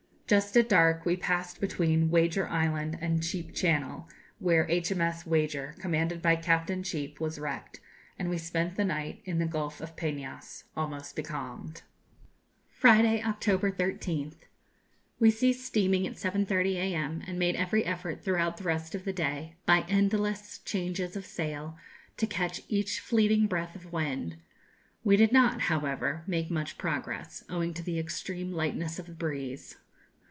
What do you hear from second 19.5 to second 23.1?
by endless changes of sail, to catch each